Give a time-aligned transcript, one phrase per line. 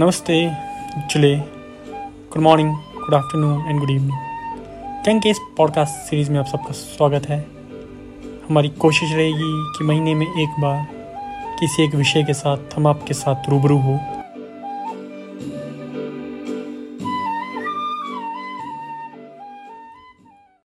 [0.00, 0.52] नमस्ते
[1.10, 1.36] चुले
[2.32, 4.12] good morning good afternoon and good evening
[5.06, 7.46] tongue इस podcast series में आप सबका स्वागत है।
[8.48, 10.88] हमारी कोशिश रहेगी कि महीने में एक बार
[11.60, 13.98] किसी एक विषय के साथ, हम आपके साथ रूबरू हो।